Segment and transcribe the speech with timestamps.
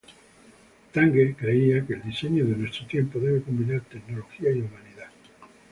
[0.93, 5.11] Tange creía que el diseño de nuestro tiempo debe combinar tecnología y humanidad.